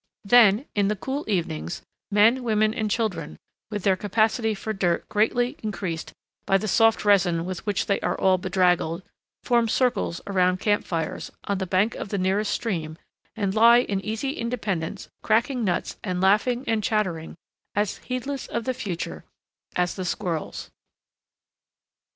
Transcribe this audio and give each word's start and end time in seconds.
Then, 0.25 0.65
in 0.73 0.87
the 0.87 0.95
cool 0.95 1.25
evenings, 1.29 1.83
men, 2.09 2.41
women, 2.43 2.73
and 2.73 2.89
children, 2.89 3.37
with 3.69 3.83
their 3.83 3.95
capacity 3.95 4.55
for 4.55 4.73
dirt 4.73 5.07
greatly 5.09 5.57
increased 5.61 6.11
by 6.47 6.57
the 6.57 6.67
soft 6.67 7.05
resin 7.05 7.45
with 7.45 7.63
which 7.67 7.85
they 7.85 7.99
are 7.99 8.19
all 8.19 8.39
bedraggled, 8.39 9.03
form 9.43 9.67
circles 9.69 10.19
around 10.25 10.59
camp 10.59 10.85
fires, 10.87 11.29
on 11.43 11.59
the 11.59 11.67
bank 11.67 11.93
of 11.93 12.09
the 12.09 12.17
nearest 12.17 12.51
stream, 12.51 12.97
and 13.35 13.53
lie 13.53 13.81
in 13.81 14.01
easy 14.03 14.31
independence 14.31 15.07
cracking 15.21 15.63
nuts 15.63 15.97
and 16.03 16.19
laughing 16.19 16.63
and 16.65 16.83
chattering, 16.83 17.35
as 17.75 17.97
heedless 17.97 18.47
of 18.47 18.63
the 18.63 18.73
future 18.73 19.23
as 19.75 19.93
the 19.93 20.03
squirrels. 20.05 20.71